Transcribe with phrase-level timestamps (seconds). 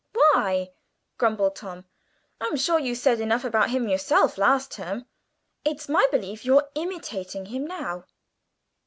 [0.13, 0.71] "Why,"
[1.19, 1.85] grumbled Tom,
[2.39, 5.05] "I'm sure you said enough about him yourself last term.
[5.63, 8.05] It's my belief you're imitating him now."